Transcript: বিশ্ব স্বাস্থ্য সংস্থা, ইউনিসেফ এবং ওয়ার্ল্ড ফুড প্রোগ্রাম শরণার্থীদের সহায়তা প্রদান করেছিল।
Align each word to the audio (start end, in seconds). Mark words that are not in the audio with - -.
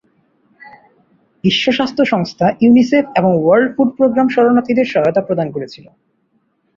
বিশ্ব 1.43 1.65
স্বাস্থ্য 1.71 2.03
সংস্থা, 2.05 2.45
ইউনিসেফ 2.61 3.05
এবং 3.15 3.31
ওয়ার্ল্ড 3.35 3.69
ফুড 3.75 3.89
প্রোগ্রাম 3.97 4.27
শরণার্থীদের 4.29 4.87
সহায়তা 4.93 5.21
প্রদান 5.27 5.47
করেছিল। 5.51 5.85